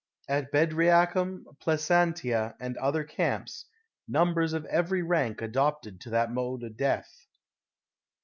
At 0.27 0.51
Bedriacum, 0.51 1.45
Placentia, 1.59 2.55
and 2.59 2.75
other 2.77 3.03
<*arap8, 3.05 3.65
numbers 4.07 4.53
of 4.53 4.65
every 4.65 5.03
rank 5.03 5.43
adopted 5.43 6.01
that 6.07 6.31
mode 6.31 6.63
of 6.63 6.75
death. 6.75 7.27